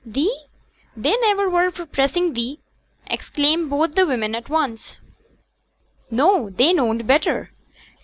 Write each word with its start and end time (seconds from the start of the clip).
'Thee: 0.03 0.45
they 0.97 1.15
niver 1.17 1.47
were 1.47 1.69
for 1.69 1.85
pressing 1.85 2.33
thee!' 2.33 2.57
exclaimed 3.05 3.69
both 3.69 3.93
the 3.93 4.03
women 4.07 4.33
at 4.33 4.49
once. 4.49 4.97
'No! 6.09 6.49
they 6.49 6.73
knowed 6.73 7.05
better. 7.05 7.51